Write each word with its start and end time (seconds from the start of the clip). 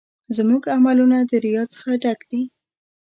زموږ 0.35 0.63
عملونه 0.75 1.17
د 1.29 1.31
ریا 1.43 1.63
څخه 1.73 1.89
ډک 2.03 2.19
دي. 2.31 2.41